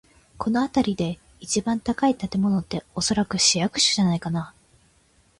[0.39, 4.51] この辺りで一番高い建物って、おそらく市役所じゃないかな。